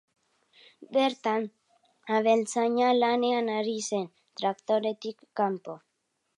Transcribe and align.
Bertan, 0.95 1.45
abeltzaina 2.19 2.89
lanean 3.03 3.53
ari 3.59 3.77
zen, 3.91 4.11
traktoretik 4.41 5.25
kanpo. 5.41 5.81